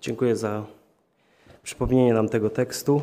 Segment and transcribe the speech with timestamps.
[0.00, 0.64] Dziękuję za
[1.62, 3.02] przypomnienie nam tego tekstu.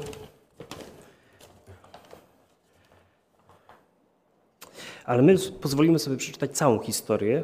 [5.06, 7.44] Ale my pozwolimy sobie przeczytać całą historię,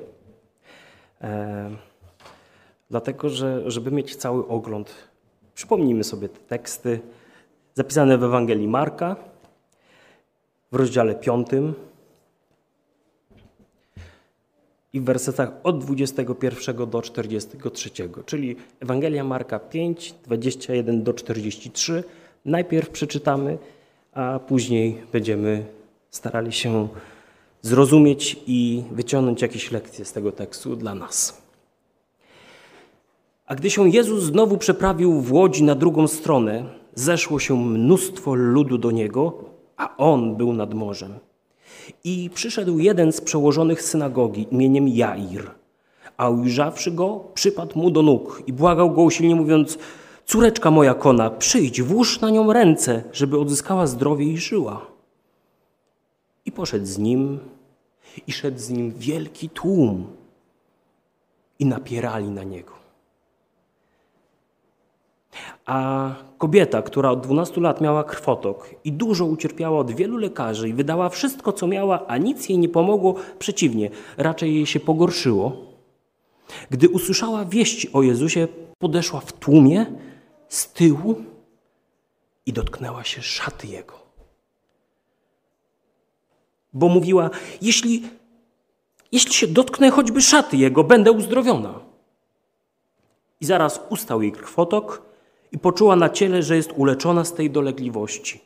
[1.21, 1.69] e,
[2.89, 4.93] dlatego że, żeby mieć cały ogląd,
[5.53, 6.99] przypomnijmy sobie te teksty
[7.73, 9.15] zapisane w Ewangelii Marka
[10.71, 11.47] w rozdziale 5
[14.93, 17.89] i w wersetach od 21 do 43,
[18.25, 22.03] czyli Ewangelia Marka 5, 21 do 43.
[22.45, 23.57] Najpierw przeczytamy,
[24.13, 25.65] a później będziemy
[26.09, 26.87] starali się
[27.61, 31.41] zrozumieć i wyciągnąć jakieś lekcje z tego tekstu dla nas.
[33.45, 38.77] A gdy się Jezus znowu przeprawił w łodzi na drugą stronę, zeszło się mnóstwo ludu
[38.77, 39.33] do niego,
[39.77, 41.19] a on był nad morzem.
[42.03, 45.51] I przyszedł jeden z przełożonych synagogi imieniem Jair,
[46.17, 49.77] a ujrzawszy go, przypadł mu do nóg i błagał go usilnie, mówiąc:
[50.25, 54.85] Córeczka moja kona, przyjdź, włóż na nią ręce, żeby odzyskała zdrowie i żyła.
[56.45, 57.39] I poszedł z nim,
[58.27, 60.07] i szedł z nim wielki tłum,
[61.59, 62.80] i napierali na niego.
[65.65, 70.73] A kobieta, która od 12 lat miała krwotok i dużo ucierpiała od wielu lekarzy i
[70.73, 75.71] wydała wszystko, co miała, a nic jej nie pomogło, przeciwnie, raczej jej się pogorszyło.
[76.69, 78.47] Gdy usłyszała wieści o Jezusie,
[78.79, 79.85] podeszła w tłumie
[80.49, 81.15] z tyłu
[82.45, 83.99] i dotknęła się szaty Jego.
[86.73, 87.29] Bo mówiła,
[87.61, 88.03] jeśli,
[89.11, 91.79] jeśli się dotknę choćby szaty Jego, będę uzdrowiona.
[93.41, 95.10] I zaraz ustał jej krwotok,
[95.51, 98.41] i poczuła na ciele, że jest uleczona z tej dolegliwości.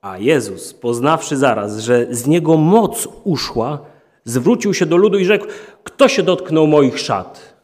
[0.00, 3.78] A Jezus, poznawszy zaraz, że z niego moc uszła,
[4.24, 5.46] zwrócił się do ludu i rzekł:
[5.84, 7.54] Kto się dotknął moich szat?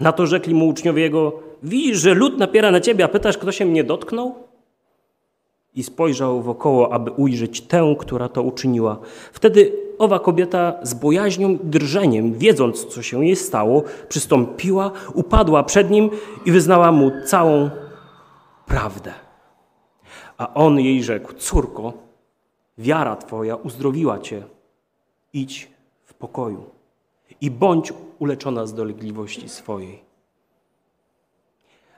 [0.00, 1.32] Na to rzekli mu uczniowie jego:
[1.62, 4.34] Widzisz, że lud napiera na ciebie, a pytasz, kto się mnie dotknął?
[5.74, 8.98] I spojrzał wokoło, aby ujrzeć tę, która to uczyniła.
[9.32, 15.90] Wtedy owa kobieta z bojaźnią i drżeniem, wiedząc, co się jej stało, przystąpiła, upadła przed
[15.90, 16.10] nim
[16.46, 17.70] i wyznała mu całą
[18.66, 19.12] prawdę.
[20.38, 21.92] A on jej rzekł: Córko,
[22.78, 24.42] wiara twoja uzdrowiła cię.
[25.32, 25.68] Idź
[26.04, 26.64] w pokoju
[27.40, 30.00] i bądź uleczona z dolegliwości swojej.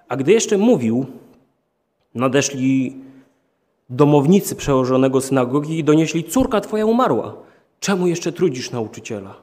[0.08, 1.06] A gdy jeszcze mówił,
[2.14, 2.96] nadeszli
[3.90, 7.45] domownicy przełożonego synagogi i donieśli: Córka twoja umarła.
[7.86, 9.34] Czemu jeszcze trudzisz nauczyciela?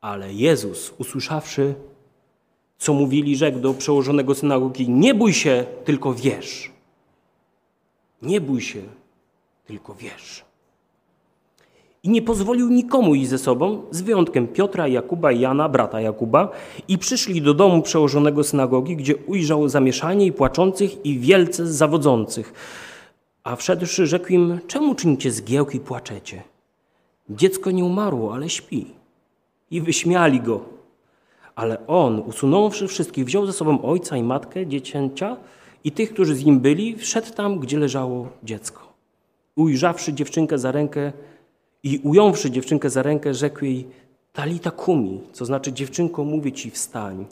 [0.00, 1.74] Ale Jezus, usłyszawszy,
[2.78, 6.70] co mówili, rzekł do przełożonego synagogi: Nie bój się, tylko wierz.
[8.22, 8.82] Nie bój się,
[9.66, 10.44] tylko wierz.
[12.02, 16.50] I nie pozwolił nikomu iść ze sobą, z wyjątkiem Piotra, Jakuba i Jana, brata Jakuba,
[16.88, 22.52] i przyszli do domu przełożonego synagogi, gdzie ujrzał zamieszanie i płaczących i wielce zawodzących.
[23.44, 26.51] A wszedłszy, rzekł im: Czemu czynicie zgiełki i płaczecie?
[27.30, 28.86] Dziecko nie umarło, ale śpi.
[29.70, 30.64] I wyśmiali go.
[31.54, 35.36] Ale on, usunąwszy wszystkich, wziął ze sobą ojca i matkę, dziecięcia
[35.84, 38.92] i tych, którzy z nim byli, wszedł tam, gdzie leżało dziecko.
[39.56, 41.12] Ujrzawszy dziewczynkę za rękę
[41.82, 43.86] i ująwszy dziewczynkę za rękę, rzekł jej,
[44.32, 47.26] talita kumi, co znaczy dziewczynko, mówię ci, wstań.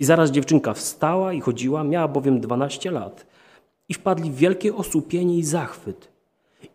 [0.00, 3.26] I zaraz dziewczynka wstała i chodziła, miała bowiem dwanaście lat.
[3.88, 6.08] I wpadli w wielkie osłupienie i zachwyt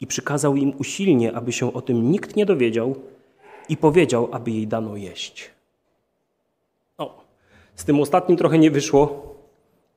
[0.01, 2.95] i przykazał im usilnie, aby się o tym nikt nie dowiedział
[3.69, 5.49] i powiedział, aby jej dano jeść.
[6.97, 7.23] O,
[7.75, 9.35] z tym ostatnim trochę nie wyszło,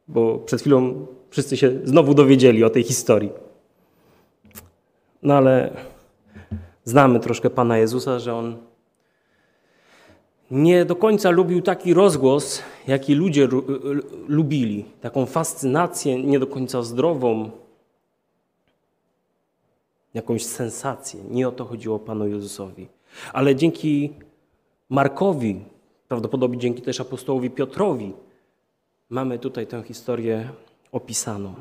[0.09, 3.31] bo przed chwilą wszyscy się znowu dowiedzieli o tej historii.
[5.23, 5.77] No ale
[6.85, 8.57] znamy troszkę Pana Jezusa, że On
[10.51, 13.49] nie do końca lubił taki rozgłos, jaki ludzie
[14.29, 17.51] lubili, taką fascynację nie do końca zdrową,
[20.17, 21.21] jakąś sensację.
[21.31, 22.89] Nie o to chodziło Panu Jezusowi.
[23.33, 24.13] Ale dzięki
[24.89, 25.61] Markowi,
[26.09, 28.13] prawdopodobnie dzięki też apostołowi Piotrowi,
[29.11, 30.51] mamy tutaj tę historię
[30.93, 31.55] opisaną.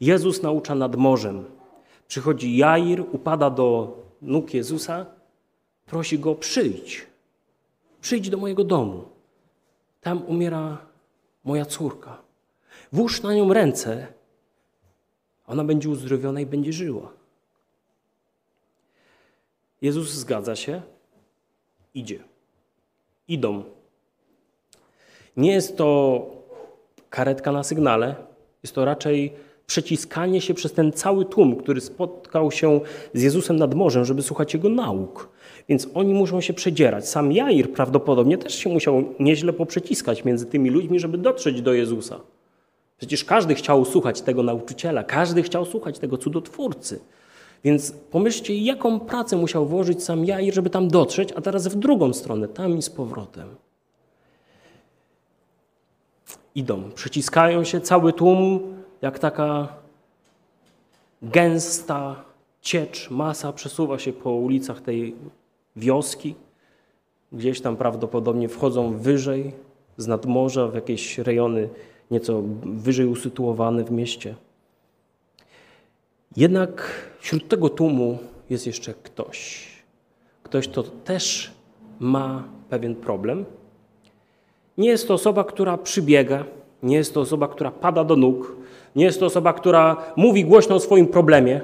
[0.00, 1.44] Jezus naucza nad morzem.
[2.08, 5.06] Przychodzi Jair, upada do nóg Jezusa,
[5.86, 7.06] prosi go: przyjdź,
[8.00, 9.04] przyjdź do mojego domu.
[10.00, 10.78] Tam umiera
[11.44, 12.18] moja córka.
[12.92, 14.06] Włóż na nią ręce,
[15.46, 17.17] ona będzie uzdrowiona i będzie żyła.
[19.82, 20.82] Jezus zgadza się,
[21.94, 22.18] idzie.
[23.28, 23.62] Idą.
[25.36, 26.20] Nie jest to
[27.10, 28.14] karetka na sygnale,
[28.62, 29.32] jest to raczej
[29.66, 32.80] przeciskanie się przez ten cały tłum, który spotkał się
[33.14, 35.28] z Jezusem nad morzem, żeby słuchać Jego nauk.
[35.68, 37.08] Więc oni muszą się przedzierać.
[37.08, 42.20] Sam Jair prawdopodobnie też się musiał nieźle poprzeciskać między tymi ludźmi, żeby dotrzeć do Jezusa.
[42.98, 47.00] Przecież każdy chciał słuchać tego nauczyciela, każdy chciał słuchać tego cudotwórcy.
[47.64, 52.12] Więc pomyślcie, jaką pracę musiał włożyć sam Jair, żeby tam dotrzeć, a teraz w drugą
[52.12, 53.48] stronę, tam i z powrotem.
[56.54, 58.60] Idą, przeciskają się, cały tłum,
[59.02, 59.68] jak taka
[61.22, 62.24] gęsta
[62.62, 65.14] ciecz, masa przesuwa się po ulicach tej
[65.76, 66.34] wioski.
[67.32, 69.52] Gdzieś tam prawdopodobnie wchodzą wyżej,
[69.96, 71.68] z nadmorza, w jakieś rejony
[72.10, 74.34] nieco wyżej usytuowane w mieście.
[76.38, 76.90] Jednak
[77.20, 78.18] wśród tego tłumu
[78.50, 79.68] jest jeszcze ktoś.
[80.42, 81.50] Ktoś, kto też
[82.00, 83.44] ma pewien problem.
[84.76, 86.44] Nie jest to osoba, która przybiega,
[86.82, 88.56] nie jest to osoba, która pada do nóg,
[88.96, 91.60] nie jest to osoba, która mówi głośno o swoim problemie,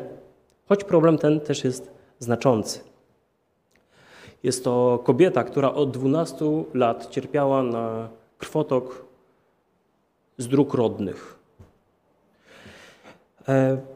[0.68, 2.80] choć problem ten też jest znaczący.
[4.42, 6.44] Jest to kobieta, która od 12
[6.74, 9.04] lat cierpiała na krwotok
[10.38, 11.38] z dróg rodnych.
[13.48, 13.93] E,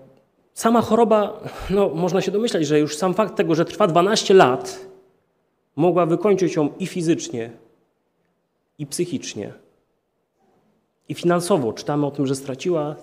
[0.59, 1.41] sama choroba,
[1.71, 4.87] no, można się domyślać, że już sam fakt tego, że trwa 12 lat,
[5.77, 7.51] mogła wykończyć ją i fizycznie,
[8.79, 9.53] i psychicznie,
[11.09, 11.73] i finansowo.
[11.73, 12.97] Czytamy o tym, że straciła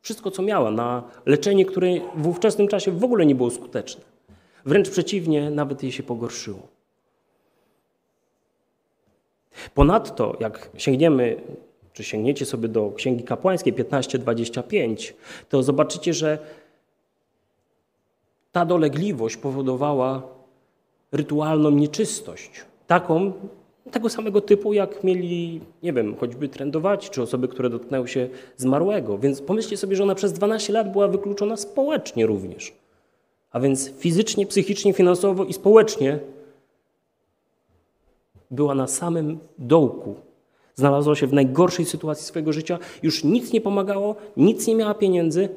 [0.00, 4.04] wszystko, co miała na leczenie, które w ówczesnym czasie w ogóle nie było skuteczne.
[4.64, 6.62] Wręcz przeciwnie, nawet jej się pogorszyło.
[9.74, 11.36] Ponadto, jak sięgniemy,
[11.92, 15.12] czy sięgniecie sobie do Księgi Kapłańskiej 15-25,
[15.48, 16.38] to zobaczycie, że
[18.56, 20.22] ta dolegliwość powodowała
[21.12, 22.50] rytualną nieczystość.
[22.86, 23.32] Taką,
[23.90, 29.18] tego samego typu, jak mieli, nie wiem, choćby trendować, czy osoby, które dotknęły się zmarłego.
[29.18, 32.72] Więc pomyślcie sobie, że ona przez 12 lat była wykluczona społecznie również.
[33.50, 36.18] A więc fizycznie, psychicznie, finansowo i społecznie
[38.50, 40.14] była na samym dołku.
[40.74, 45.48] Znalazła się w najgorszej sytuacji swojego życia, już nic nie pomagało, nic nie miała pieniędzy,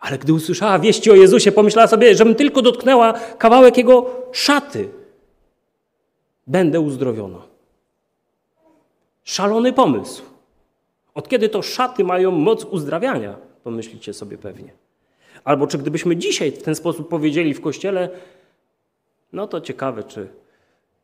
[0.00, 4.88] ale gdy usłyszała wieści o Jezusie, pomyślała sobie, żebym tylko dotknęła kawałek jego szaty,
[6.46, 7.42] będę uzdrowiona.
[9.24, 10.22] Szalony pomysł.
[11.14, 13.36] Od kiedy to szaty mają moc uzdrawiania?
[13.64, 14.72] Pomyślicie sobie pewnie.
[15.44, 18.08] Albo czy gdybyśmy dzisiaj w ten sposób powiedzieli w kościele,
[19.32, 20.28] no to ciekawe, czy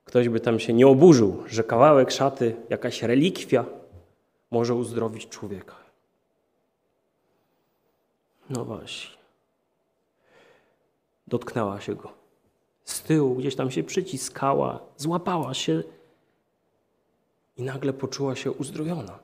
[0.05, 3.65] ktoś by tam się nie oburzył, że kawałek szaty, jakaś relikwia
[4.51, 5.86] może uzdrowić człowieka.
[8.51, 9.17] No właśnie.
[11.27, 12.13] Dotknęła się go.
[12.85, 15.83] Z tyłu gdzieś tam się przyciskała, złapała się
[17.57, 19.19] i nagle poczuła się uzdrowiona.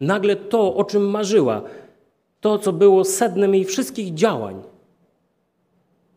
[0.00, 1.62] Nagle to, o czym marzyła,
[2.40, 4.62] to, co było sednem jej wszystkich działań,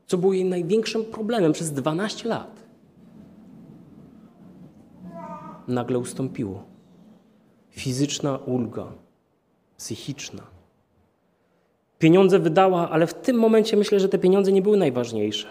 [0.08, 2.64] co było jej największym problemem przez 12 lat,
[5.68, 6.64] nagle ustąpiło.
[7.70, 8.92] Fizyczna ulga,
[9.78, 10.61] psychiczna.
[12.02, 15.48] Pieniądze wydała, ale w tym momencie myślę, że te pieniądze nie były najważniejsze.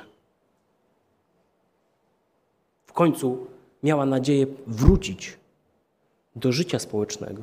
[2.84, 3.46] W końcu
[3.82, 5.36] miała nadzieję wrócić
[6.36, 7.42] do życia społecznego.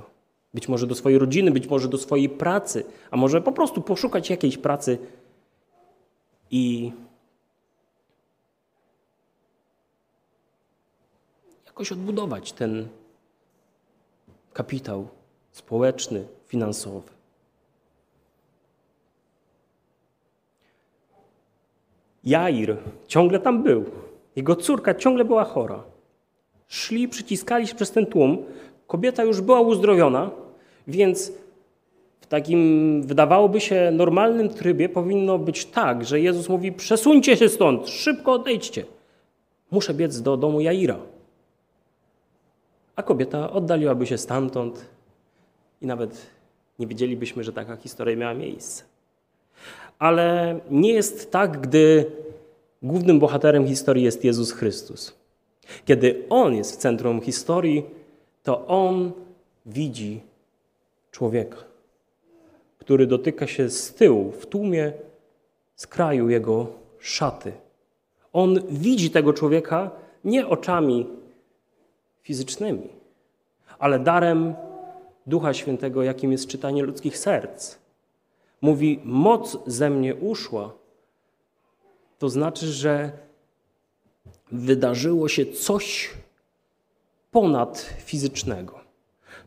[0.54, 4.30] Być może do swojej rodziny, być może do swojej pracy, a może po prostu poszukać
[4.30, 4.98] jakiejś pracy
[6.51, 6.92] i
[11.65, 12.88] jakoś odbudować ten
[14.53, 15.07] kapitał
[15.51, 17.16] społeczny, finansowy.
[22.27, 23.86] Jair ciągle tam był.
[24.36, 25.84] Jego córka ciągle była chora.
[26.67, 28.38] Szli, przyciskali się przez ten tłum.
[28.88, 30.29] Kobieta już była uzdrowiona,
[30.88, 31.31] więc
[32.22, 37.88] w takim, wydawałoby się, normalnym trybie powinno być tak, że Jezus mówi: przesuńcie się stąd,
[37.89, 38.86] szybko odejdźcie.
[39.72, 40.98] Muszę biec do domu Jaira
[42.98, 44.86] a kobieta oddaliłaby się stamtąd
[45.81, 46.27] i nawet
[46.79, 48.84] nie wiedzielibyśmy, że taka historia miała miejsce.
[50.00, 52.12] Ale nie jest tak, gdy
[52.84, 55.16] głównym bohaterem historii jest Jezus Chrystus.
[55.86, 57.86] Kiedy On jest w centrum historii,
[58.44, 59.12] to On
[59.66, 60.22] widzi
[61.12, 61.58] człowieka,
[62.77, 64.94] który dotyka się z tyłu, w tłumie,
[65.75, 66.68] z kraju jego
[67.00, 67.51] szaty.
[68.34, 69.92] On widzi tego człowieka
[70.24, 71.08] nie oczami
[72.22, 72.89] fizycznymi,
[73.80, 74.56] ale darem
[75.27, 77.77] Ducha Świętego, jakim jest czytanie ludzkich serc.
[78.62, 80.74] Mówi: Moc ze mnie uszła.
[82.20, 83.12] To znaczy, że
[84.52, 86.10] wydarzyło się coś
[87.32, 88.80] ponad fizycznego.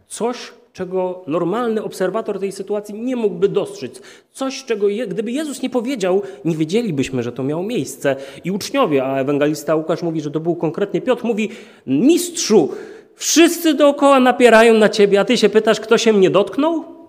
[0.09, 4.03] Coś, czego normalny obserwator tej sytuacji nie mógłby dostrzec.
[4.33, 8.17] Coś, czego je, gdyby Jezus nie powiedział, nie wiedzielibyśmy, że to miało miejsce.
[8.45, 11.49] I uczniowie, a ewangelista Łukasz mówi, że to był konkretnie Piotr, mówi:
[11.87, 12.69] Mistrzu,
[13.15, 17.00] wszyscy dookoła napierają na ciebie, a ty się pytasz, kto się mnie dotknął?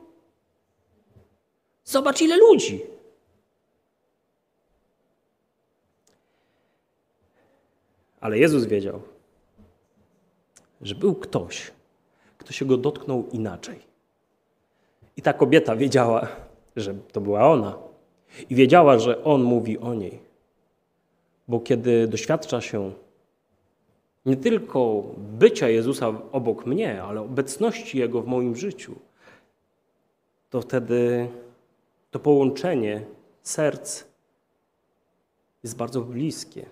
[1.91, 2.81] Zobacz, ile ludzi.
[8.21, 9.01] Ale Jezus wiedział,
[10.81, 11.71] że był ktoś,
[12.37, 13.79] kto się go dotknął inaczej.
[15.17, 16.27] I ta kobieta wiedziała,
[16.75, 17.77] że to była ona.
[18.49, 20.19] I wiedziała, że on mówi o niej.
[21.47, 22.91] Bo kiedy doświadcza się
[24.25, 28.95] nie tylko bycia Jezusa obok mnie, ale obecności Jego w moim życiu,
[30.49, 31.29] to wtedy
[32.11, 33.01] to połączenie
[33.43, 34.03] serc
[35.63, 36.65] jest bardzo bliskie.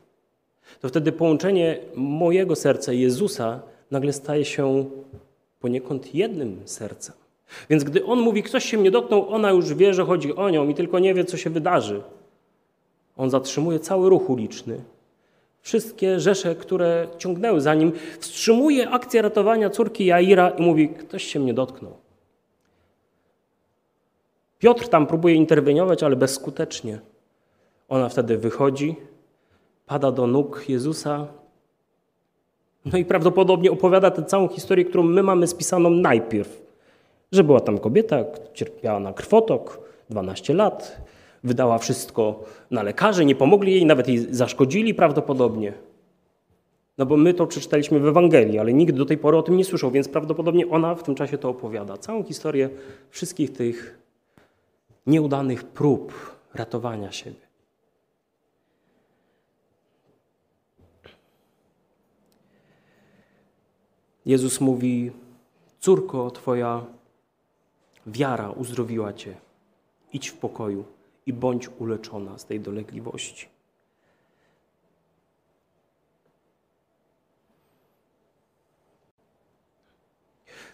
[0.82, 4.86] To wtedy połączenie mojego serca i Jezusa nagle staje się
[5.60, 7.16] poniekąd jednym sercem.
[7.70, 10.68] Więc gdy on mówi, ktoś się mnie dotknął, ona już wie, że chodzi o nią
[10.68, 12.02] i tylko nie wie, co się wydarzy.
[13.18, 14.82] On zatrzymuje cały ruch uliczny.
[15.62, 21.40] Wszystkie rzesze, które ciągnęły za nim, wstrzymuje akcję ratowania córki Jaira i mówi, ktoś się
[21.40, 22.09] mnie dotknął.
[24.60, 27.00] Piotr tam próbuje interweniować, ale bezskutecznie.
[27.90, 28.96] Ona wtedy wychodzi,
[29.86, 31.28] pada do nóg Jezusa,
[32.86, 36.62] no i prawdopodobnie opowiada tę całą historię, którą my mamy spisaną najpierw.
[37.32, 41.02] Że była tam kobieta, cierpiała na krwotok, 12 lat,
[41.44, 45.74] wydała wszystko na lekarzy, nie pomogli jej, nawet jej zaszkodzili prawdopodobnie.
[46.98, 49.66] No bo my to przeczytaliśmy w Ewangelii, ale nikt do tej pory o tym nie
[49.66, 51.98] słyszał, więc prawdopodobnie ona w tym czasie to opowiada.
[51.98, 52.70] Całą historię
[53.10, 53.99] wszystkich tych
[55.08, 56.14] nieudanych prób
[56.54, 57.50] ratowania siebie.
[64.26, 65.12] Jezus mówi:
[65.80, 66.86] Córko, Twoja
[68.08, 69.36] wiara uzdrowiła Cię.
[70.14, 70.86] Idź w pokoju
[71.26, 73.48] i bądź uleczona z tej dolegliwości.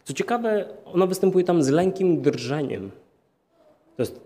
[0.03, 2.91] Co ciekawe, ono występuje tam z lękiem i drżeniem.
[3.95, 4.21] To jest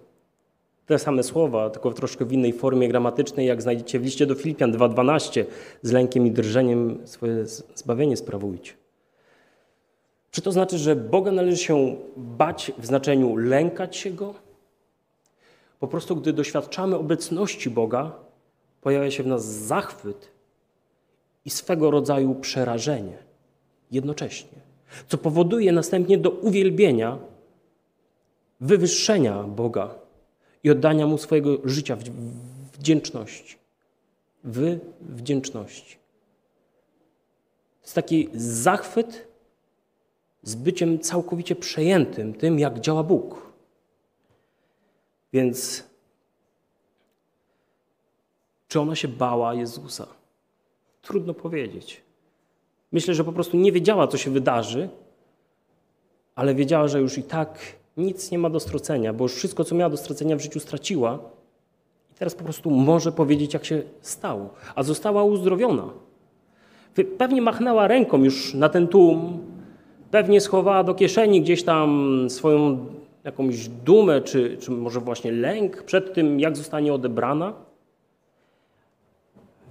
[0.85, 4.35] te same słowa, tylko w troszkę w innej formie gramatycznej, jak znajdziecie w liście do
[4.35, 5.45] Filipian 2.12.
[5.81, 7.45] Z lękiem i drżeniem swoje
[7.75, 8.73] zbawienie sprawujcie.
[10.31, 14.33] Czy to znaczy, że Boga należy się bać w znaczeniu lękać się Go?
[15.79, 18.11] Po prostu, gdy doświadczamy obecności Boga,
[18.81, 20.31] pojawia się w nas zachwyt
[21.45, 23.17] i swego rodzaju przerażenie
[23.91, 24.57] jednocześnie,
[25.07, 27.17] co powoduje następnie do uwielbienia,
[28.59, 29.95] wywyższenia Boga
[30.63, 32.03] i oddania Mu swojego życia w
[32.77, 33.57] wdzięczności.
[34.43, 35.95] W wdzięczności.
[37.79, 39.27] To jest taki zachwyt
[40.43, 43.51] z byciem całkowicie przejętym tym, jak działa Bóg.
[45.33, 45.83] Więc
[48.67, 50.07] czy ona się bała Jezusa?
[51.01, 52.01] Trudno powiedzieć.
[52.91, 54.89] Myślę, że po prostu nie wiedziała, co się wydarzy,
[56.35, 59.75] ale wiedziała, że już i tak nic nie ma do stracenia, bo już wszystko, co
[59.75, 61.19] miała do stracenia w życiu, straciła.
[62.11, 64.49] I teraz po prostu może powiedzieć, jak się stało.
[64.75, 65.89] A została uzdrowiona.
[67.17, 69.39] Pewnie machnęła ręką już na ten tłum,
[70.11, 72.85] Pewnie schowała do kieszeni gdzieś tam swoją
[73.23, 77.53] jakąś dumę, czy, czy może właśnie lęk przed tym, jak zostanie odebrana.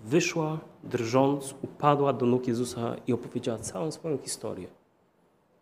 [0.05, 4.67] Wyszła drżąc, upadła do nóg Jezusa i opowiedziała całą swoją historię.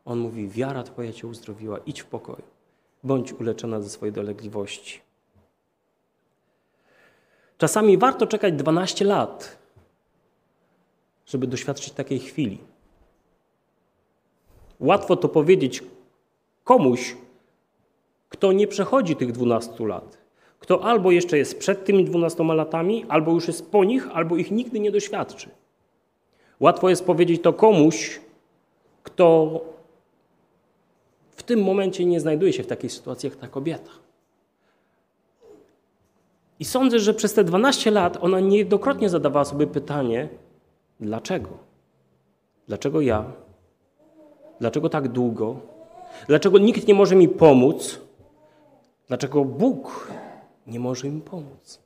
[0.04, 2.42] On mówi: Wiara Twoja Cię uzdrowiła, idź w pokoju,
[3.04, 5.00] bądź uleczona ze swojej dolegliwości.
[7.58, 9.58] Czasami warto czekać 12 lat,
[11.26, 12.58] żeby doświadczyć takiej chwili.
[14.80, 15.82] Łatwo to powiedzieć
[16.64, 17.16] komuś,
[18.28, 20.18] kto nie przechodzi tych 12 lat.
[20.58, 24.50] Kto albo jeszcze jest przed tymi 12 latami, albo już jest po nich, albo ich
[24.50, 25.50] nigdy nie doświadczy.
[26.60, 28.20] Łatwo jest powiedzieć to komuś,
[29.02, 29.60] kto
[31.36, 33.90] w tym momencie nie znajduje się w takiej sytuacji jak ta kobieta.
[36.60, 40.28] I sądzę, że przez te 12 lat ona niejednokrotnie zadawała sobie pytanie:
[41.00, 41.48] dlaczego?
[42.68, 43.32] Dlaczego ja?
[44.60, 45.60] Dlaczego tak długo?
[46.26, 48.00] Dlaczego nikt nie może mi pomóc?
[49.08, 50.08] Dlaczego Bóg
[50.66, 51.80] nie może mi pomóc?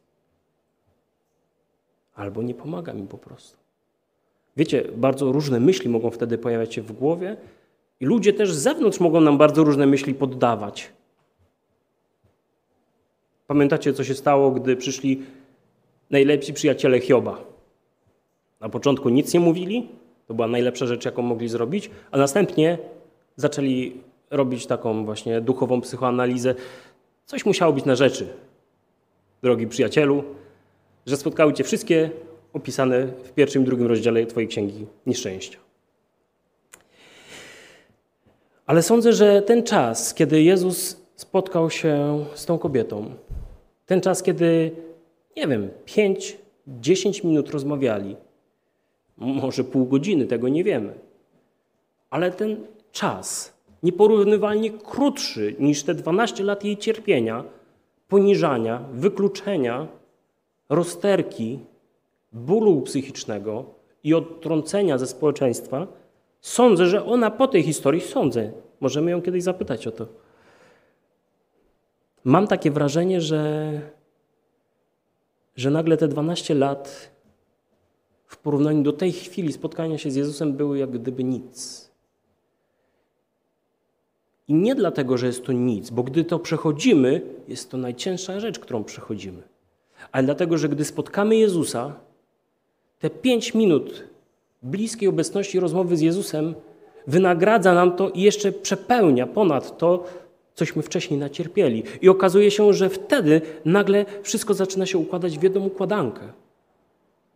[2.15, 3.57] Albo nie pomaga mi po prostu.
[4.57, 7.37] Wiecie, bardzo różne myśli mogą wtedy pojawiać się w głowie
[8.01, 10.93] i ludzie też z zewnątrz mogą nam bardzo różne myśli poddawać.
[13.47, 15.23] Pamiętacie, co się stało, gdy przyszli
[16.11, 17.45] najlepsi przyjaciele Hioba?
[18.61, 19.89] Na początku nic nie mówili,
[20.27, 22.79] to była najlepsza rzecz, jaką mogli zrobić, a następnie
[23.37, 23.93] zaczęli
[24.31, 26.55] robić taką właśnie duchową psychoanalizę,
[27.27, 28.29] coś musiało być na rzeczy,
[29.43, 30.25] drogi przyjacielu,
[31.07, 32.11] że spotkały cię wszystkie
[32.53, 35.70] opisane w pierwszym i drugim rozdziale Twojej księgi nieszczęścia.
[38.71, 43.11] Ale sądzę, że ten czas, kiedy Jezus spotkał się z tą kobietą,
[43.87, 44.71] ten czas, kiedy,
[45.37, 48.17] nie wiem, 5-10 minut rozmawiali,
[49.17, 50.95] może pół godziny, tego nie wiemy,
[52.11, 52.57] ale ten
[52.93, 57.45] czas, nieporównywalnie krótszy niż te 12 lat jej cierpienia,
[58.09, 59.87] poniżania, wykluczenia,
[60.69, 61.59] rozterki,
[62.33, 63.65] bólu psychicznego
[64.05, 65.87] i odtrącenia ze społeczeństwa,
[66.41, 70.07] sądzę, że ona po tej historii, sądzę, możemy ją kiedyś zapytać o to.
[72.25, 73.73] Mam takie wrażenie, że,
[75.57, 77.11] że nagle te 12 lat
[78.27, 81.91] w porównaniu do tej chwili spotkania się z Jezusem były jak gdyby nic.
[84.49, 88.59] I nie dlatego, że jest to nic, bo gdy to przechodzimy, jest to najcięższa rzecz,
[88.59, 89.43] którą przechodzimy.
[90.13, 91.95] Ale dlatego, że gdy spotkamy Jezusa,
[92.99, 94.05] te pięć minut
[94.63, 96.55] bliskiej obecności rozmowy z Jezusem
[97.07, 100.05] wynagradza nam to i jeszcze przepełnia ponad to,
[100.55, 101.83] cośmy wcześniej nacierpieli.
[102.01, 106.33] I okazuje się, że wtedy nagle wszystko zaczyna się układać w jedną układankę.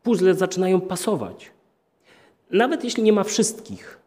[0.02, 1.50] Puzzle zaczynają pasować.
[2.50, 3.98] Nawet jeśli nie ma wszystkich,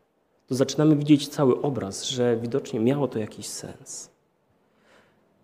[0.47, 4.09] to zaczynamy widzieć cały obraz, że widocznie miało to jakiś sens.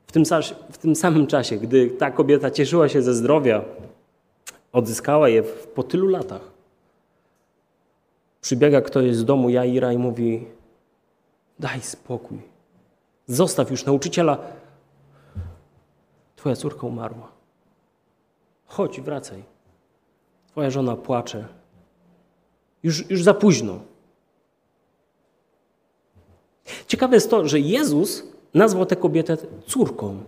[0.08, 0.24] W tym,
[0.72, 3.66] w tym samym czasie, gdy ta kobieta cieszyła się ze zdrowia,
[4.72, 5.44] odzyskała je
[5.76, 6.53] po tylu latach,
[8.44, 10.46] przybiega ktoś z domu Jaira i mówi:
[11.60, 12.42] Daj spokój,
[13.28, 14.38] zostaw już nauczyciela.
[16.36, 17.32] Twoja córka umarła.
[18.66, 19.44] Chodź, wracaj.
[20.48, 21.48] Twoja żona płacze.
[22.84, 23.80] Już, już za późno.
[26.88, 28.24] Ciekawe jest to, że Jezus
[28.54, 30.24] nazwał tę kobietę córką.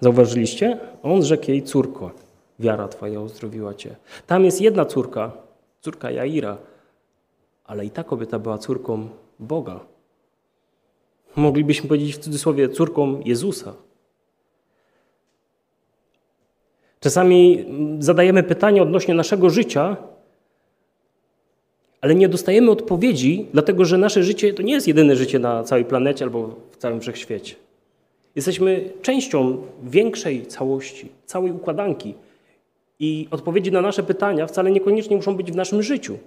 [0.00, 0.78] Zauważyliście?
[1.02, 2.10] On rzekł jej córko,
[2.58, 3.96] wiara twoja uzdrowiła cię.
[4.26, 5.32] Tam jest jedna córka,
[5.80, 6.58] córka Jaira,
[7.64, 9.08] ale i ta kobieta była córką
[9.38, 9.80] Boga.
[11.36, 13.74] Moglibyśmy powiedzieć w cudzysłowie córką Jezusa.
[17.00, 17.64] Czasami
[17.98, 19.96] zadajemy pytanie odnośnie naszego życia,
[22.00, 25.84] ale nie dostajemy odpowiedzi, dlatego że nasze życie to nie jest jedyne życie na całej
[25.84, 27.54] planecie albo w całym wszechświecie.
[28.36, 32.14] Jesteśmy częścią większej całości, całej układanki.
[33.00, 36.18] I odpowiedzi na nasze pytania wcale niekoniecznie muszą być w naszym życiu.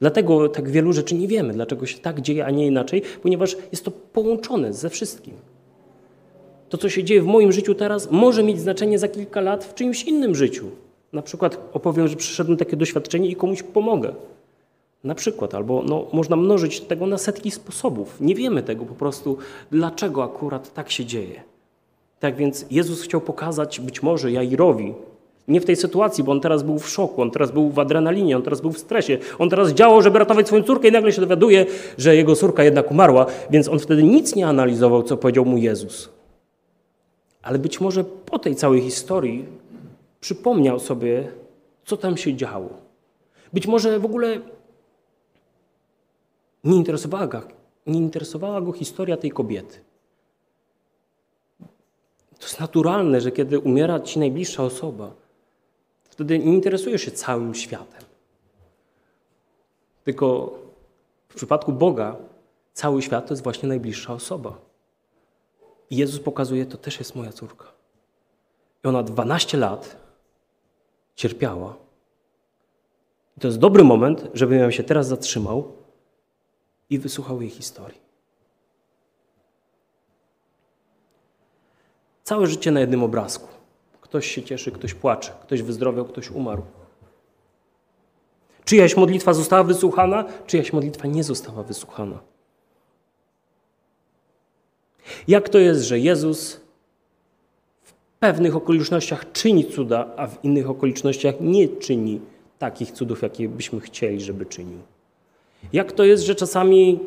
[0.00, 3.84] Dlatego tak wielu rzeczy nie wiemy, dlaczego się tak dzieje, a nie inaczej, ponieważ jest
[3.84, 5.34] to połączone ze wszystkim.
[6.68, 9.74] To, co się dzieje w moim życiu teraz, może mieć znaczenie za kilka lat w
[9.74, 10.66] czyimś innym życiu.
[11.12, 14.14] Na przykład opowiem, że przeszedłem takie doświadczenie i komuś pomogę.
[15.04, 18.20] Na przykład, albo no, można mnożyć tego na setki sposobów.
[18.20, 19.38] Nie wiemy tego po prostu,
[19.70, 21.42] dlaczego akurat tak się dzieje.
[22.20, 24.94] Tak więc Jezus chciał pokazać być może Jairowi,
[25.48, 28.36] nie w tej sytuacji, bo on teraz był w szoku, on teraz był w adrenalinie,
[28.36, 31.20] on teraz był w stresie, on teraz działał, żeby ratować swoją córkę i nagle się
[31.20, 31.66] dowiaduje,
[31.98, 36.08] że jego córka jednak umarła, więc on wtedy nic nie analizował, co powiedział mu Jezus.
[37.42, 39.46] Ale być może po tej całej historii
[40.20, 41.28] przypomniał sobie,
[41.84, 42.68] co tam się działo.
[43.52, 44.40] Być może w ogóle
[46.64, 47.42] nie interesowała go,
[47.86, 49.78] nie interesowała go historia tej kobiety.
[52.38, 55.12] To jest naturalne, że kiedy umiera ci najbliższa osoba,
[56.08, 58.02] wtedy nie interesujesz się całym światem.
[60.04, 60.58] Tylko
[61.28, 62.16] w przypadku Boga
[62.72, 64.58] cały świat to jest właśnie najbliższa osoba.
[65.90, 67.72] I Jezus pokazuje, to też jest moja córka.
[68.84, 69.96] I ona 12 lat
[71.14, 71.76] cierpiała.
[73.36, 75.72] I to jest dobry moment, żebym ja się teraz zatrzymał
[76.90, 78.00] i wysłuchał jej historii.
[82.24, 83.57] Całe życie na jednym obrazku.
[84.08, 86.62] Ktoś się cieszy, ktoś płacze, ktoś wyzdrowiał, ktoś umarł.
[88.64, 92.18] Czyjaś modlitwa została wysłuchana, czyjaś modlitwa nie została wysłuchana.
[95.28, 96.60] Jak to jest, że Jezus
[97.82, 102.20] w pewnych okolicznościach czyni cuda, a w innych okolicznościach nie czyni
[102.58, 104.78] takich cudów, jakie byśmy chcieli, żeby czynił?
[105.72, 107.00] Jak to jest, że czasami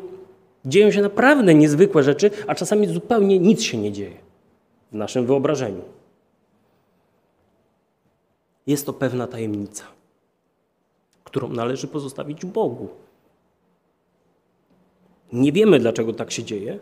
[0.64, 4.16] dzieją się naprawdę niezwykłe rzeczy, a czasami zupełnie nic się nie dzieje
[4.92, 5.82] w naszym wyobrażeniu?
[8.66, 9.84] Jest to pewna tajemnica,
[11.24, 12.88] którą należy pozostawić Bogu.
[15.32, 16.78] Nie wiemy, dlaczego tak się dzieje,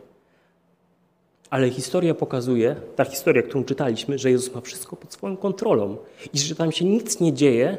[1.51, 5.97] ale historia pokazuje, ta historia, którą czytaliśmy, że Jezus ma wszystko pod swoją kontrolą
[6.35, 7.79] i że tam się nic nie dzieje,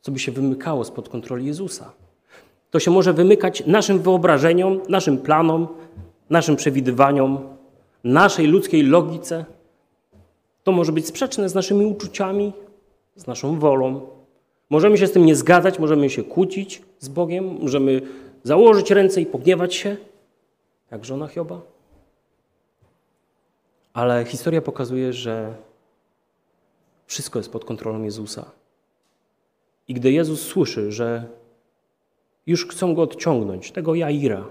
[0.00, 1.92] co by się wymykało spod kontroli Jezusa.
[2.70, 5.68] To się może wymykać naszym wyobrażeniom, naszym planom,
[6.30, 7.38] naszym przewidywaniom,
[8.04, 9.44] naszej ludzkiej logice.
[10.64, 12.52] To może być sprzeczne z naszymi uczuciami,
[13.16, 14.08] z naszą wolą.
[14.70, 18.02] Możemy się z tym nie zgadzać, możemy się kłócić z Bogiem, możemy
[18.42, 19.96] założyć ręce i pogniewać się,
[20.90, 21.60] jak żona Hioba.
[23.92, 25.54] Ale historia pokazuje, że
[27.06, 28.50] wszystko jest pod kontrolą Jezusa.
[29.88, 31.26] I gdy Jezus słyszy, że
[32.46, 34.44] już chcą go odciągnąć, tego Jaira,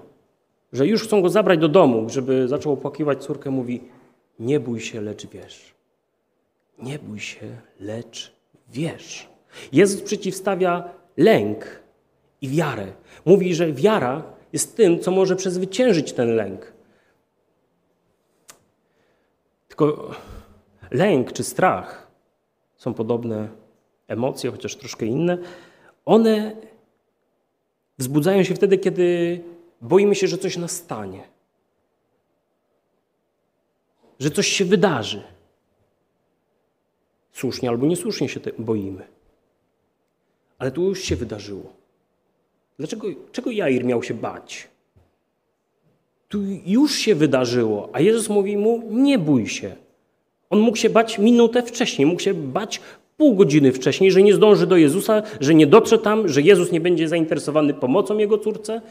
[0.74, 3.82] że już chcą go zabrać do domu, żeby zaczął opłakiwać córkę, mówi:
[4.40, 5.74] Nie bój się, lecz wierz.
[6.80, 8.39] Nie bój się, lecz
[8.72, 9.30] wierz.
[9.72, 11.82] Jezus przeciwstawia lęk
[12.42, 12.94] i wiarę.
[13.26, 16.74] Mówi, że wiara jest tym, co może przezwyciężyć ten lęk.
[19.68, 20.12] Tylko
[20.92, 22.08] lęk czy strach
[22.78, 23.48] są podobne
[24.08, 25.38] emocje, chociaż troszkę inne.
[26.06, 26.56] One
[27.98, 29.40] wzbudzają się wtedy, kiedy
[29.82, 31.24] boimy się, że coś nastanie,
[34.20, 35.24] że coś się wydarzy.
[37.40, 39.04] Słusznie albo niesłusznie się boimy.
[40.58, 41.74] Ale tu już się wydarzyło.
[42.78, 44.68] Dlaczego, czego Jair miał się bać?
[46.30, 49.76] Tu już się wydarzyło, a Jezus mówi mu: Nie bój się.
[50.50, 52.82] On mógł się bać minutę wcześniej, mógł się bać
[53.18, 56.82] pół godziny wcześniej, że nie zdąży do Jezusa, że nie dotrze tam, że Jezus nie
[56.82, 58.82] będzie zainteresowany pomocą jego córce.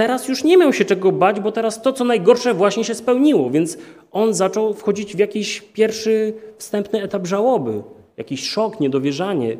[0.00, 3.50] Teraz już nie miał się czego bać, bo teraz to, co najgorsze, właśnie się spełniło,
[3.50, 3.78] więc
[4.12, 7.82] on zaczął wchodzić w jakiś pierwszy, wstępny etap żałoby,
[8.16, 9.56] jakiś szok, niedowierzanie.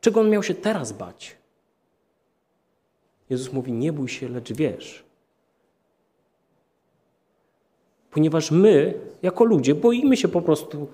[0.00, 1.36] Czego on miał się teraz bać?
[3.30, 5.04] Jezus mówi: Nie bój się, lecz wiesz.
[8.10, 10.88] Ponieważ my, jako ludzie, boimy się po prostu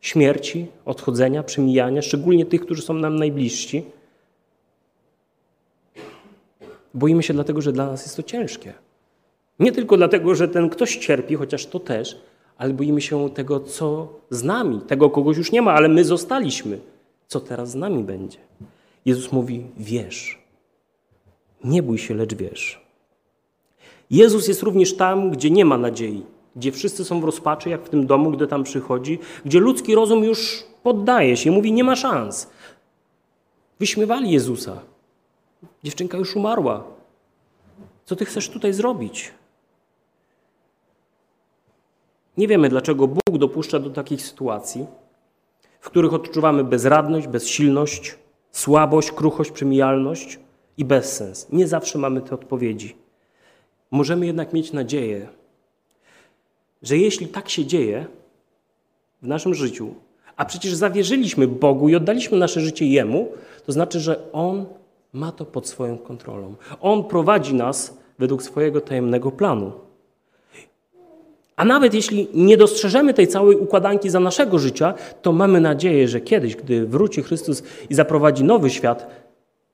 [0.00, 3.84] śmierci, odchodzenia, przemijania, szczególnie tych, którzy są nam najbliżsi.
[6.94, 8.72] Boimy się dlatego, że dla nas jest to ciężkie.
[9.58, 12.20] Nie tylko dlatego, że ten ktoś cierpi, chociaż to też,
[12.58, 14.80] ale boimy się tego, co z nami.
[14.80, 16.78] Tego kogoś już nie ma, ale my zostaliśmy.
[17.26, 18.38] Co teraz z nami będzie?
[19.04, 20.42] Jezus mówi: Wierz.
[21.64, 22.86] Nie bój się, lecz wierz.
[24.10, 26.22] Jezus jest również tam, gdzie nie ma nadziei,
[26.56, 30.24] gdzie wszyscy są w rozpaczy, jak w tym domu, gdy tam przychodzi, gdzie ludzki rozum
[30.24, 32.50] już poddaje się, mówi: Nie ma szans.
[33.78, 34.91] Wyśmiewali Jezusa.
[35.82, 36.84] Dziewczynka już umarła.
[38.04, 39.32] Co ty chcesz tutaj zrobić?
[42.36, 44.86] Nie wiemy, dlaczego Bóg dopuszcza do takich sytuacji,
[45.80, 48.18] w których odczuwamy bezradność, bezsilność,
[48.50, 50.38] słabość, kruchość, przemijalność
[50.76, 51.46] i bezsens.
[51.52, 52.96] Nie zawsze mamy te odpowiedzi.
[53.90, 55.28] Możemy jednak mieć nadzieję,
[56.82, 58.06] że jeśli tak się dzieje
[59.22, 59.94] w naszym życiu,
[60.36, 63.32] a przecież zawierzyliśmy Bogu i oddaliśmy nasze życie Jemu,
[63.66, 64.66] to znaczy, że On
[65.12, 66.54] ma to pod swoją kontrolą.
[66.80, 69.72] On prowadzi nas według swojego tajemnego planu.
[71.56, 76.20] A nawet jeśli nie dostrzeżemy tej całej układanki za naszego życia, to mamy nadzieję, że
[76.20, 79.10] kiedyś, gdy wróci Chrystus i zaprowadzi nowy świat,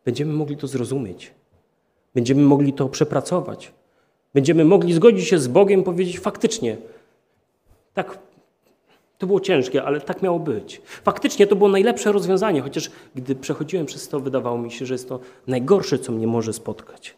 [0.04, 1.34] będziemy mogli to zrozumieć.
[2.14, 3.72] Będziemy mogli to przepracować.
[4.34, 6.76] Będziemy mogli zgodzić się z Bogiem, powiedzieć faktycznie,
[7.94, 8.18] tak,
[9.18, 10.82] to było ciężkie, ale tak miało być.
[10.84, 15.08] Faktycznie to było najlepsze rozwiązanie, chociaż gdy przechodziłem przez to, wydawało mi się, że jest
[15.08, 17.16] to najgorsze, co mnie może spotkać.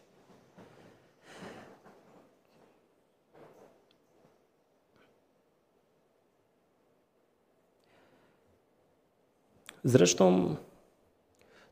[9.84, 10.56] Zresztą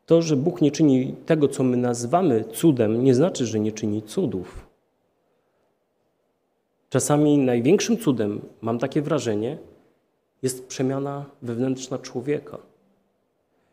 [0.06, 4.02] to, że Bóg nie czyni tego, co my nazywamy cudem, nie znaczy, że nie czyni
[4.02, 4.66] cudów.
[6.90, 9.58] Czasami największym cudem, mam takie wrażenie,
[10.42, 12.58] jest przemiana wewnętrzna człowieka.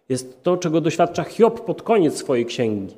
[0.09, 2.97] Jest to, czego doświadcza Hiob pod koniec swojej księgi.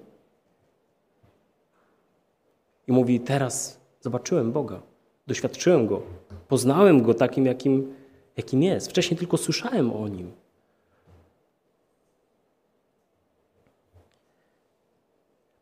[2.88, 4.82] I mówi: Teraz zobaczyłem Boga,
[5.28, 6.02] doświadczyłem go,
[6.48, 7.94] poznałem go takim, jakim,
[8.38, 8.90] jakim jest.
[8.90, 10.32] Wcześniej tylko słyszałem o nim.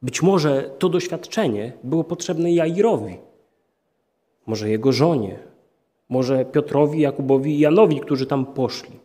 [0.01, 3.17] Być może to doświadczenie było potrzebne Jairowi,
[4.45, 5.39] może jego żonie,
[6.09, 8.99] może Piotrowi, Jakubowi i Janowi, którzy tam poszli.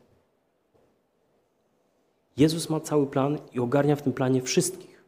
[2.37, 5.05] Jezus ma cały plan i ogarnia w tym planie wszystkich.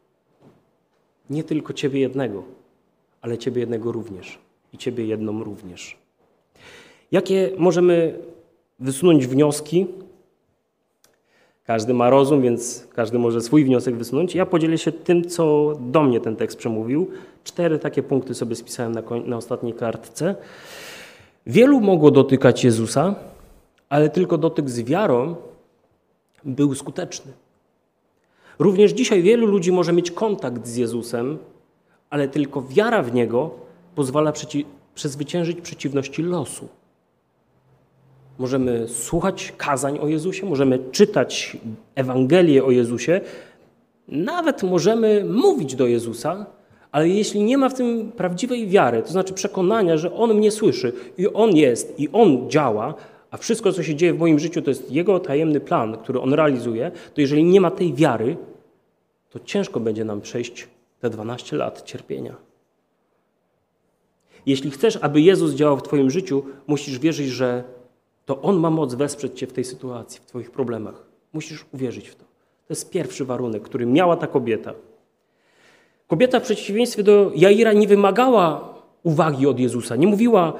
[1.29, 2.43] Nie tylko Ciebie jednego,
[3.21, 4.39] ale Ciebie jednego również
[4.73, 5.97] i Ciebie jedną również.
[7.11, 8.19] Jakie możemy
[8.79, 9.87] wysunąć wnioski
[11.65, 14.35] każdy ma rozum, więc każdy może swój wniosek wysunąć.
[14.35, 17.11] Ja podzielę się tym, co do mnie ten tekst przemówił.
[17.43, 20.35] Cztery takie punkty sobie spisałem na, na ostatniej kartce.
[21.47, 23.15] Wielu mogło dotykać Jezusa,
[23.89, 25.35] ale tylko dotyk z wiarą
[26.45, 27.31] był skuteczny.
[28.59, 31.37] Również dzisiaj wielu ludzi może mieć kontakt z Jezusem,
[32.09, 33.51] ale tylko wiara w Niego
[33.95, 36.67] pozwala przeci przezwyciężyć przeciwności losu.
[38.39, 41.57] Możemy słuchać kazań o Jezusie, możemy czytać
[41.95, 43.21] Ewangelię o Jezusie,
[44.07, 46.45] nawet możemy mówić do Jezusa,
[46.93, 50.93] ale jeśli nie ma w tym prawdziwej wiary, to znaczy przekonania, że On mnie słyszy
[51.17, 52.93] i On jest i On działa,
[53.31, 56.33] a wszystko, co się dzieje w moim życiu, to jest Jego tajemny plan, który On
[56.33, 58.37] realizuje, to jeżeli nie ma tej wiary,
[59.29, 60.67] to ciężko będzie nam przejść
[60.99, 62.35] te 12 lat cierpienia.
[64.45, 67.63] Jeśli chcesz, aby Jezus działał w Twoim życiu, musisz wierzyć, że
[68.25, 71.05] to On ma moc wesprzeć Cię w tej sytuacji, w Twoich problemach.
[71.33, 72.23] Musisz uwierzyć w to.
[72.67, 74.73] To jest pierwszy warunek, który miała ta kobieta.
[76.07, 79.95] Kobieta w przeciwieństwie do Jaira nie wymagała uwagi od Jezusa.
[79.95, 80.53] Nie mówiła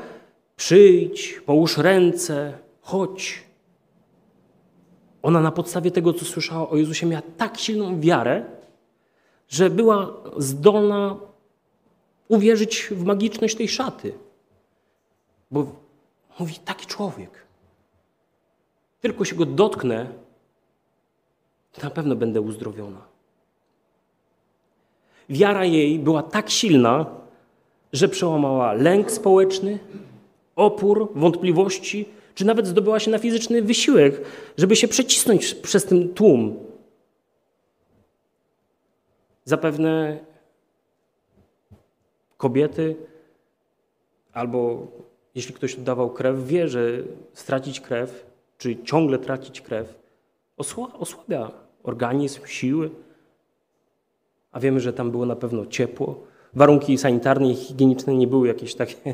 [0.56, 3.43] przyjdź, połóż ręce, chodź.
[5.21, 8.45] Ona na podstawie tego, co słyszała o Jezusie, miała tak silną wiarę,
[9.49, 11.17] że była zdolna
[12.27, 14.13] uwierzyć w magiczność tej szaty.
[15.51, 15.65] Bo
[16.39, 17.29] mówi taki człowiek.
[19.01, 20.08] Tylko się go dotknę,
[21.84, 23.12] na pewno będę uzdrowiona.
[25.29, 27.05] Wiara jej była tak silna,
[27.93, 29.79] że przełamała lęk społeczny,
[30.55, 32.05] opór, wątpliwości,
[32.36, 34.21] czy nawet zdobyła się na fizyczny wysiłek,
[34.57, 36.59] żeby się przecisnąć przez ten tłum.
[39.45, 40.19] Zapewne
[42.38, 42.95] kobiety,
[44.33, 44.88] albo
[45.36, 46.81] jeśli ktoś oddawał krew, wie, że
[47.33, 48.25] stracić krew,
[48.57, 49.99] czy ciągle tracić krew,
[50.99, 51.51] osłabia
[51.83, 52.89] organizm, siły.
[54.54, 56.24] A wiemy, że tam było na pewno ciepło.
[56.54, 59.13] Warunki sanitarne i higieniczne nie były jakieś takie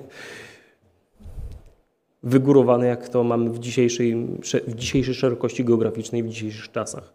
[2.24, 4.16] wygórowane, jak to mamy w dzisiejszej,
[4.68, 7.14] w dzisiejszej szerokości geograficznej, w dzisiejszych czasach.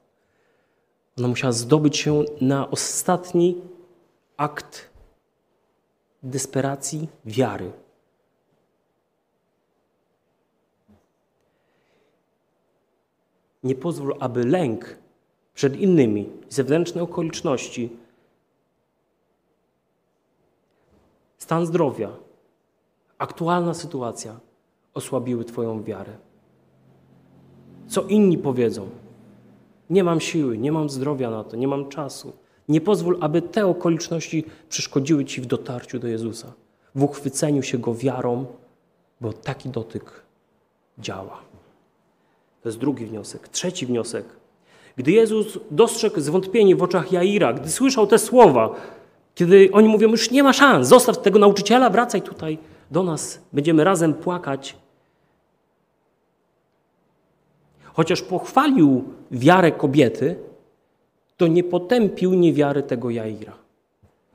[1.19, 3.61] Ona musiała zdobyć się na ostatni
[4.37, 4.91] akt
[6.23, 7.73] desperacji wiary.
[13.63, 14.99] Nie pozwól, aby lęk
[15.55, 17.91] przed innymi, zewnętrzne okoliczności,
[21.45, 22.11] stan zdrowia,
[23.19, 24.41] aktualna sytuacja
[24.95, 26.13] osłabiły Twoją wiarę.
[27.89, 28.89] Co inni powiedzą?
[29.91, 32.33] Nie mam siły, nie mam zdrowia na to, nie mam czasu.
[32.69, 36.53] Nie pozwól, aby te okoliczności przeszkodziły Ci w dotarciu do Jezusa,
[36.95, 38.47] w uchwyceniu się Go wiarą,
[39.21, 40.23] bo taki dotyk
[40.99, 41.39] działa.
[42.63, 43.49] To jest drugi wniosek.
[43.49, 44.25] Trzeci wniosek.
[44.97, 48.75] Gdy Jezus dostrzegł zwątpienie w oczach Jaira, gdy słyszał te słowa,
[49.35, 52.59] kiedy oni mówią, już nie ma szans, zostaw tego nauczyciela, wracaj tutaj
[52.91, 54.77] do nas, będziemy razem płakać.
[57.85, 60.37] Chociaż pochwalił wiarę kobiety,
[61.37, 63.53] to nie potępił niewiary tego Jaira.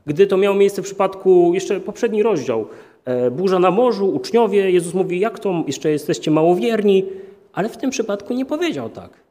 [0.06, 2.68] Gdy to miało miejsce w przypadku, jeszcze poprzedni rozdział,
[3.06, 7.06] e, burza na morzu, uczniowie, Jezus mówi, jak to, jeszcze jesteście małowierni,
[7.54, 9.29] ale w tym przypadku nie powiedział tak.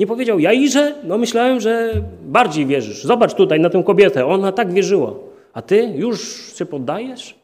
[0.00, 3.04] Nie powiedział, Jairze, no myślałem, że bardziej wierzysz.
[3.04, 5.14] Zobacz tutaj na tę kobietę, ona tak wierzyła.
[5.52, 7.38] A ty już się poddajesz?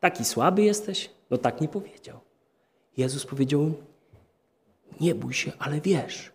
[0.00, 1.10] Taki słaby jesteś?
[1.30, 2.16] No tak nie powiedział.
[2.96, 3.72] Jezus powiedział,
[5.00, 6.30] nie bój się, ale wierz.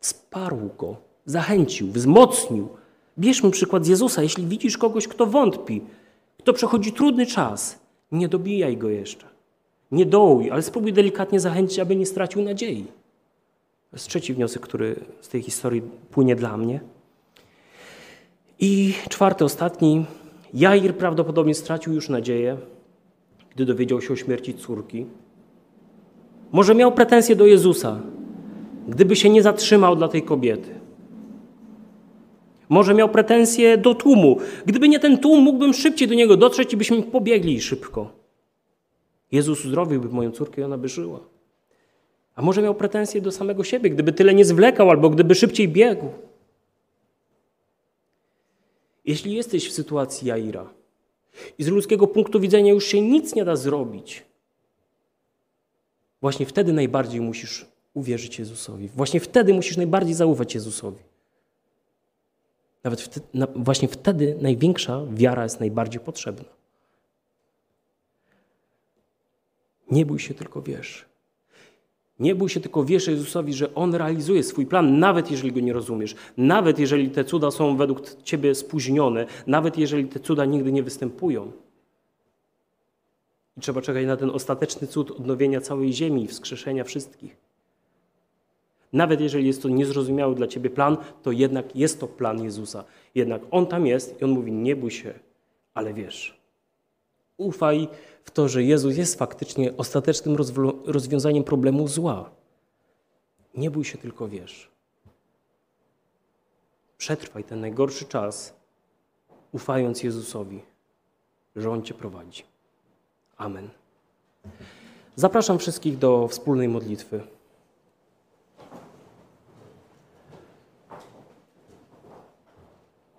[0.00, 2.68] Wsparł go zachęcił, wzmocnił.
[3.18, 4.22] Bierzmy przykład z Jezusa.
[4.22, 5.82] Jeśli widzisz kogoś, kto wątpi,
[6.38, 7.78] kto przechodzi trudny czas,
[8.12, 9.26] nie dobijaj go jeszcze.
[9.90, 13.01] Nie dołuj, ale spróbuj delikatnie zachęcić, aby nie stracił nadziei.
[13.92, 16.80] Jest trzeci wniosek, który z tej historii płynie dla mnie.
[18.60, 20.04] I czwarty, ostatni.
[20.54, 22.56] Jair prawdopodobnie stracił już nadzieję,
[23.54, 25.06] gdy dowiedział się o śmierci córki.
[26.52, 28.00] Może miał pretensje do Jezusa,
[28.88, 30.70] gdyby się nie zatrzymał dla tej kobiety.
[32.68, 34.38] Może miał pretensje do tłumu.
[34.66, 38.12] Gdyby nie ten tłum, mógłbym szybciej do niego dotrzeć i byśmy pobiegli szybko.
[39.32, 41.31] Jezus uzdrowiłby moją córkę i ona by żyła.
[42.34, 46.08] A może miał pretensje do samego siebie, gdyby tyle nie zwlekał albo gdyby szybciej biegł.
[49.04, 50.70] Jeśli jesteś w sytuacji Jaira
[51.58, 54.24] i z ludzkiego punktu widzenia już się nic nie da zrobić,
[56.20, 58.88] właśnie wtedy najbardziej musisz uwierzyć Jezusowi.
[58.88, 61.02] Właśnie wtedy musisz najbardziej zaufać Jezusowi.
[62.84, 66.48] Nawet wtedy, właśnie wtedy największa wiara jest najbardziej potrzebna.
[69.90, 71.11] Nie bój się, tylko wierz.
[72.20, 75.72] Nie bój się, tylko wierz Jezusowi, że On realizuje swój plan, nawet jeżeli go nie
[75.72, 80.82] rozumiesz, nawet jeżeli te cuda są według Ciebie spóźnione, nawet jeżeli te cuda nigdy nie
[80.82, 81.52] występują.
[83.56, 87.36] I trzeba czekać na ten ostateczny cud odnowienia całej ziemi i wskrzeszenia wszystkich.
[88.92, 92.84] Nawet jeżeli jest to niezrozumiały dla ciebie plan, to jednak jest to plan Jezusa.
[93.14, 95.14] Jednak On tam jest i On mówi, nie bój się,
[95.74, 96.41] ale wiesz.
[97.42, 97.88] Ufaj
[98.24, 100.36] w to, że Jezus jest faktycznie ostatecznym
[100.84, 102.30] rozwiązaniem problemu zła.
[103.54, 104.70] Nie bój się, tylko wierz.
[106.98, 108.54] Przetrwaj ten najgorszy czas,
[109.52, 110.62] ufając Jezusowi,
[111.56, 112.42] że On Cię prowadzi.
[113.36, 113.68] Amen.
[115.16, 117.20] Zapraszam wszystkich do wspólnej modlitwy.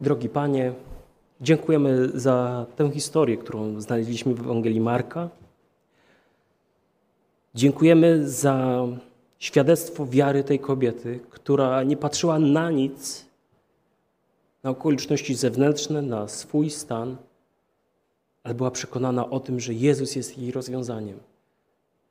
[0.02, 0.74] Drogi Panie,
[1.44, 5.30] dziękujemy za tę historię, którą znaleźliśmy w Ewangelii Marka.
[7.56, 8.88] Dziękujemy za
[9.40, 13.26] świadectwo wiary tej kobiety, która nie patrzyła na nic,
[14.64, 17.16] na okoliczności zewnętrzne, na swój stan,
[18.44, 21.20] ale była przekonana o tym, że Jezus jest jej rozwiązaniem.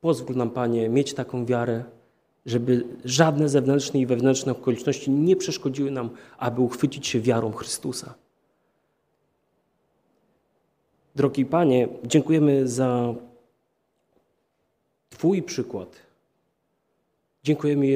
[0.01, 1.83] Pozwól nam, Panie, mieć taką wiarę,
[2.45, 8.13] żeby żadne zewnętrzne i wewnętrzne okoliczności nie przeszkodziły nam, aby uchwycić się wiarą Chrystusa.
[11.15, 13.15] Drogi Panie, dziękujemy za
[15.09, 15.99] Twój przykład.
[17.43, 17.87] Dziękujemy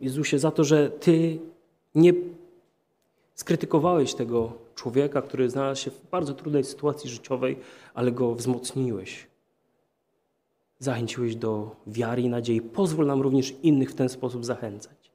[0.00, 1.38] Jezusie za to, że Ty
[1.94, 2.12] nie
[3.34, 7.56] skrytykowałeś tego człowieka, który znalazł się w bardzo trudnej sytuacji życiowej,
[7.94, 9.26] ale go wzmocniłeś
[10.78, 12.60] zachęciłeś do wiary i nadziei.
[12.60, 15.10] Pozwól nam również innych w ten sposób zachęcać.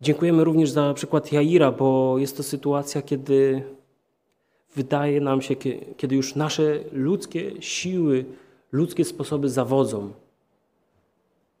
[0.00, 3.62] Dziękujemy również za przykład Jaira, bo jest to sytuacja, kiedy
[4.74, 5.56] wydaje nam się,
[5.96, 8.24] kiedy już nasze ludzkie siły,
[8.72, 10.12] ludzkie sposoby zawodzą.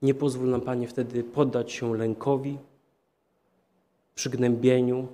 [0.02, 2.58] Nie pozwól nam, Panie, wtedy poddać się lękowi,
[4.14, 5.08] przygnębieniu,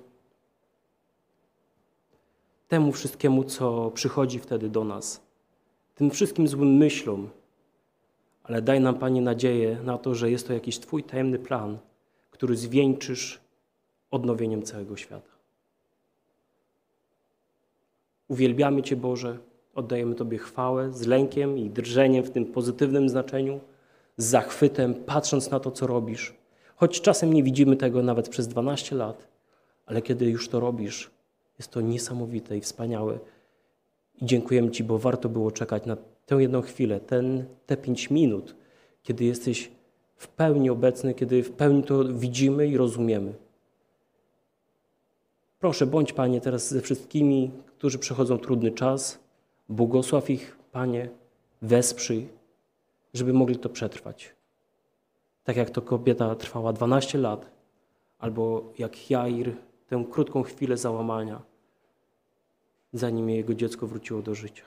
[2.67, 5.27] temu wszystkiemu, co przychodzi wtedy do nas
[5.97, 7.29] tym wszystkim złym myślom,
[8.43, 11.77] ale daj nam, Panie, nadzieję na to, że jest to jakiś Twój tajemny plan,
[12.31, 13.39] który zwieńczysz
[14.11, 15.36] odnowieniem całego świata.
[18.27, 19.37] Uwielbiamy Cię, Boże,
[19.75, 23.59] oddajemy Tobie chwałę z lękiem i drżeniem w tym pozytywnym znaczeniu,
[24.17, 26.33] z zachwytem, patrząc na to, co robisz.
[26.75, 29.27] Choć czasem nie widzimy tego nawet przez 12 lat,
[29.85, 31.11] ale kiedy już to robisz,
[31.59, 33.19] jest to niesamowite i wspaniałe
[34.21, 38.55] i dziękujemy Ci, bo warto było czekać na tę jedną chwilę, ten, te pięć minut,
[39.03, 39.71] kiedy jesteś
[40.15, 43.33] w pełni obecny, kiedy w pełni to widzimy i rozumiemy.
[45.59, 49.19] Proszę, bądź Panie teraz ze wszystkimi, którzy przechodzą trudny czas.
[49.69, 51.09] Błogosław ich, Panie,
[51.61, 52.29] wesprzyj,
[53.13, 54.35] żeby mogli to przetrwać.
[55.43, 57.51] Tak jak to kobieta trwała 12 lat,
[58.19, 59.55] albo jak Jair,
[59.87, 61.41] tę krótką chwilę załamania
[62.93, 64.63] zanim jego dziecko wróciło do życia.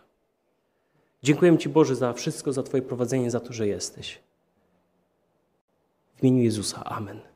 [1.22, 4.18] Dziękuję Ci Boże za wszystko, za Twoje prowadzenie, za to, że jesteś.
[6.16, 6.84] W imieniu Jezusa.
[6.84, 7.29] Amen.